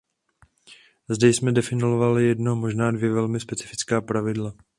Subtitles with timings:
[1.09, 4.53] Zde jsme definovali jedno, možná dvě velmi specifická pravidla.